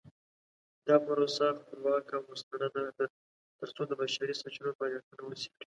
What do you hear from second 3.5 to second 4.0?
ترڅو د